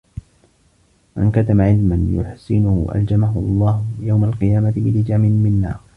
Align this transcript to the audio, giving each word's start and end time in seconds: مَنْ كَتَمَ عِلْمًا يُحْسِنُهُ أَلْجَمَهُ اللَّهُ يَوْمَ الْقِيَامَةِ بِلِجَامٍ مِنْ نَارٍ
مَنْ 1.15 1.31
كَتَمَ 1.31 1.61
عِلْمًا 1.61 2.07
يُحْسِنُهُ 2.11 2.87
أَلْجَمَهُ 2.95 3.39
اللَّهُ 3.39 3.85
يَوْمَ 3.99 4.23
الْقِيَامَةِ 4.23 4.73
بِلِجَامٍ 4.77 5.21
مِنْ 5.21 5.61
نَارٍ 5.61 5.79